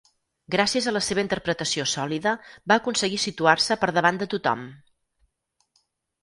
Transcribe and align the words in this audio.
Gràcies 0.53 0.85
a 0.91 0.93
la 0.93 1.01
seva 1.07 1.21
interpretació 1.23 1.85
sòlida, 1.91 2.33
va 2.73 2.79
aconseguir 2.85 3.21
situar-se 3.25 3.79
per 3.85 3.91
davant 3.99 4.19
de 4.23 4.29
tothom. 4.33 4.65